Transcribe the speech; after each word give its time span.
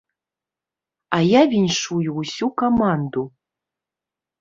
А 1.17 1.19
я 1.39 1.43
віншую 1.53 2.09
ўсю 2.23 2.53
каманду. 2.65 3.21